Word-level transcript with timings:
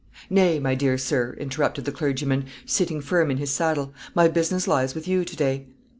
"Nay, 0.31 0.57
my 0.59 0.73
dear 0.73 0.97
sir," 0.97 1.35
interrupted 1.37 1.85
the 1.85 1.91
clergyman, 1.91 2.45
sitting 2.65 3.01
firm 3.01 3.29
in 3.29 3.37
his 3.37 3.51
saddle, 3.51 3.93
"my 4.15 4.27
business 4.27 4.67
lies 4.67 4.95
with 4.95 5.07
you 5.07 5.23
today." 5.23 5.67